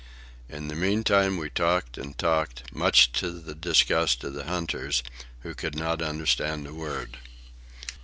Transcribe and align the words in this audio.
In 0.49 0.67
the 0.67 0.73
meantime 0.73 1.37
we 1.37 1.51
talked 1.51 1.95
and 1.95 2.17
talked, 2.17 2.73
much 2.73 3.11
to 3.11 3.29
the 3.29 3.53
disgust 3.53 4.23
of 4.23 4.33
the 4.33 4.45
hunters, 4.45 5.03
who 5.41 5.53
could 5.53 5.75
not 5.75 6.01
understand 6.01 6.65
a 6.65 6.73
word. 6.73 7.17